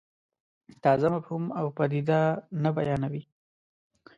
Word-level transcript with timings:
تازه 0.83 1.07
مفهوم 1.15 1.43
او 1.59 1.65
پدیده 1.77 2.19
نه 2.63 2.69
بیانوي. 2.77 3.23